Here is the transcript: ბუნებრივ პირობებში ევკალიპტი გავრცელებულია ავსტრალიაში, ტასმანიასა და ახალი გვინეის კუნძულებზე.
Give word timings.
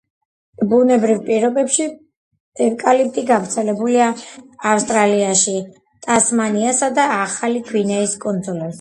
ბუნებრივ 0.69 1.19
პირობებში 1.27 1.85
ევკალიპტი 2.69 3.25
გავრცელებულია 3.29 4.09
ავსტრალიაში, 4.73 5.57
ტასმანიასა 6.09 6.93
და 7.01 7.09
ახალი 7.23 7.67
გვინეის 7.73 8.23
კუნძულებზე. 8.27 8.69